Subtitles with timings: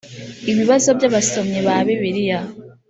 [0.51, 2.39] ibibazo by abasomyi ba bibiliya